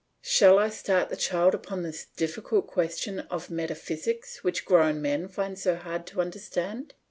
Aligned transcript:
Shall 0.23 0.57
I 0.57 0.69
start 0.69 1.09
the 1.09 1.15
child 1.15 1.53
upon 1.53 1.83
this 1.83 2.05
difficult 2.05 2.65
question 2.65 3.19
of 3.29 3.51
metaphysics 3.51 4.43
which 4.43 4.65
grown 4.65 4.99
men 4.99 5.27
find 5.27 5.59
so 5.59 5.75
hard 5.75 6.07
to 6.07 6.21
understand? 6.21 6.95